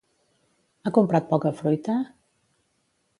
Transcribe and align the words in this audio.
Ha 0.87 0.93
comprat 0.95 1.29
poca 1.33 1.51
fruita? 1.61 1.99